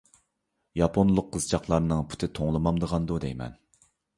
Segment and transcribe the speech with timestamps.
[0.81, 3.59] ياپونلۇق قىزچاقلارنىڭ پۇتى توڭلىمامدىغاندۇ دەيمەن.